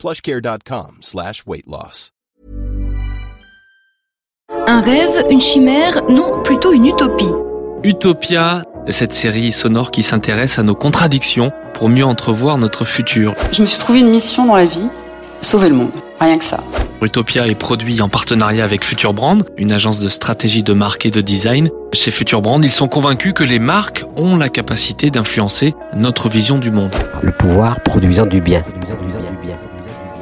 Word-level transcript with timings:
plushcare.com 0.00 0.96
slash 1.02 1.42
weight 1.46 1.66
loss. 1.66 2.12
Un 4.66 4.80
rêve, 4.80 5.26
une 5.30 5.40
chimère, 5.40 6.02
non, 6.08 6.42
plutôt 6.42 6.72
une 6.72 6.86
utopie. 6.86 7.30
Utopia, 7.82 8.62
cette 8.88 9.12
série 9.12 9.52
sonore 9.52 9.90
qui 9.90 10.02
s'intéresse 10.02 10.58
à 10.58 10.62
nos 10.62 10.74
contradictions 10.74 11.52
pour 11.74 11.88
mieux 11.88 12.04
entrevoir 12.04 12.56
notre 12.56 12.84
futur. 12.84 13.34
Je 13.52 13.60
me 13.60 13.66
suis 13.66 13.78
trouvé 13.78 14.00
une 14.00 14.10
mission 14.10 14.46
dans 14.46 14.56
la 14.56 14.64
vie, 14.64 14.86
sauver 15.42 15.68
le 15.68 15.74
monde. 15.74 15.92
Rien 16.18 16.38
que 16.38 16.44
ça. 16.44 16.64
Utopia 17.02 17.46
est 17.46 17.54
produit 17.54 18.00
en 18.00 18.08
partenariat 18.08 18.64
avec 18.64 18.84
Future 18.84 19.14
Brand, 19.14 19.42
une 19.56 19.72
agence 19.72 20.00
de 20.00 20.08
stratégie 20.08 20.62
de 20.62 20.72
marque 20.72 21.06
et 21.06 21.10
de 21.10 21.20
design. 21.20 21.70
Chez 21.92 22.10
Future 22.10 22.42
Brand, 22.42 22.62
ils 22.64 22.72
sont 22.72 22.88
convaincus 22.88 23.32
que 23.34 23.44
les 23.44 23.58
marques 23.58 24.04
ont 24.16 24.36
la 24.36 24.48
capacité 24.48 25.10
d'influencer 25.10 25.74
notre 25.94 26.28
vision 26.28 26.58
du 26.58 26.70
monde. 26.70 26.92
Le 27.22 27.32
pouvoir 27.32 27.80
produisant 27.80 28.26
du 28.26 28.40
bien. 28.40 28.62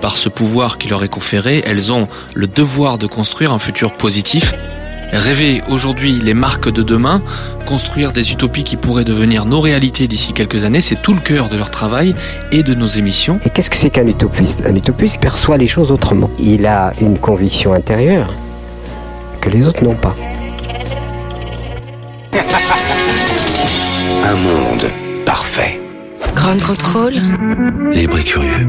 Par 0.00 0.16
ce 0.16 0.28
pouvoir 0.28 0.78
qui 0.78 0.88
leur 0.88 1.02
est 1.02 1.08
conféré, 1.08 1.62
elles 1.66 1.92
ont 1.92 2.08
le 2.34 2.46
devoir 2.46 2.98
de 2.98 3.06
construire 3.06 3.52
un 3.52 3.58
futur 3.58 3.92
positif. 3.94 4.54
Rêver 5.10 5.62
aujourd'hui 5.68 6.20
les 6.20 6.34
marques 6.34 6.70
de 6.70 6.82
demain, 6.82 7.22
construire 7.66 8.12
des 8.12 8.30
utopies 8.30 8.62
qui 8.62 8.76
pourraient 8.76 9.06
devenir 9.06 9.46
nos 9.46 9.60
réalités 9.60 10.06
d'ici 10.06 10.34
quelques 10.34 10.64
années, 10.64 10.82
c'est 10.82 11.00
tout 11.00 11.14
le 11.14 11.20
cœur 11.20 11.48
de 11.48 11.56
leur 11.56 11.70
travail 11.70 12.14
et 12.52 12.62
de 12.62 12.74
nos 12.74 12.86
émissions. 12.86 13.40
Et 13.44 13.50
qu'est-ce 13.50 13.70
que 13.70 13.76
c'est 13.76 13.90
qu'un 13.90 14.06
utopiste? 14.06 14.64
Un 14.66 14.74
utopiste 14.74 15.18
perçoit 15.20 15.56
les 15.56 15.66
choses 15.66 15.90
autrement. 15.90 16.30
Il 16.38 16.66
a 16.66 16.92
une 17.00 17.18
conviction 17.18 17.72
intérieure 17.72 18.34
que 19.40 19.48
les 19.48 19.66
autres 19.66 19.82
n'ont 19.82 19.96
pas. 19.96 20.14
Un 24.24 24.34
monde 24.34 24.90
parfait. 25.24 25.80
Grand 26.34 26.58
contrôle. 26.64 27.14
Libre 27.92 28.18
et 28.18 28.24
curieux. 28.24 28.68